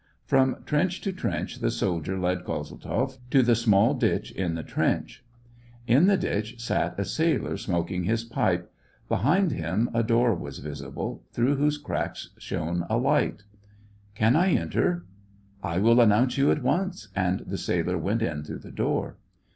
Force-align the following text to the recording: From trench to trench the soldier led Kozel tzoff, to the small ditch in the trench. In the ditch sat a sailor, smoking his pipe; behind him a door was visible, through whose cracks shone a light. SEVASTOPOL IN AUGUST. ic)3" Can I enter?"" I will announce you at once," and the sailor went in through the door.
From 0.25 0.63
trench 0.65 1.01
to 1.01 1.13
trench 1.13 1.59
the 1.59 1.69
soldier 1.69 2.17
led 2.17 2.43
Kozel 2.43 2.81
tzoff, 2.81 3.19
to 3.29 3.43
the 3.43 3.53
small 3.53 3.93
ditch 3.93 4.31
in 4.31 4.55
the 4.55 4.63
trench. 4.63 5.23
In 5.85 6.07
the 6.07 6.17
ditch 6.17 6.59
sat 6.59 6.99
a 6.99 7.05
sailor, 7.05 7.55
smoking 7.55 8.05
his 8.05 8.23
pipe; 8.23 8.73
behind 9.07 9.51
him 9.51 9.91
a 9.93 10.01
door 10.01 10.33
was 10.33 10.57
visible, 10.57 11.21
through 11.33 11.57
whose 11.57 11.77
cracks 11.77 12.31
shone 12.39 12.83
a 12.89 12.97
light. 12.97 13.43
SEVASTOPOL 13.43 13.53
IN 13.53 13.55
AUGUST. 13.59 14.15
ic)3" 14.15 14.15
Can 14.15 14.35
I 14.35 14.47
enter?"" 14.59 15.05
I 15.61 15.77
will 15.77 16.01
announce 16.01 16.35
you 16.35 16.49
at 16.49 16.63
once," 16.63 17.09
and 17.15 17.41
the 17.41 17.59
sailor 17.59 17.99
went 17.99 18.23
in 18.23 18.43
through 18.43 18.57
the 18.57 18.71
door. 18.71 19.17